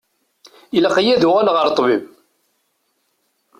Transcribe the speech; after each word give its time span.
Ilaq-iyi 0.75 1.11
ad 1.13 1.23
uɣaleɣ 1.27 1.55
ɣer 1.57 1.67
ṭṭbib. 1.73 2.03